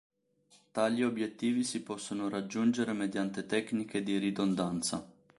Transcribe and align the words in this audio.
Tali 0.71 1.03
obiettivi 1.03 1.63
si 1.63 1.83
possono 1.83 2.27
raggiungere 2.27 2.91
mediante 2.93 3.45
tecniche 3.45 4.01
di 4.01 4.17
ridondanza. 4.17 5.07